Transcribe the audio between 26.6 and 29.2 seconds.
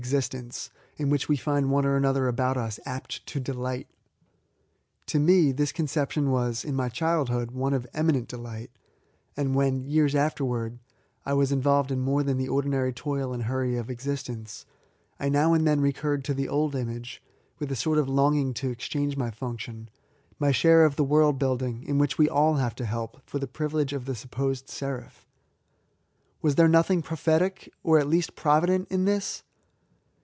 nothing prophetic, or at least provident, in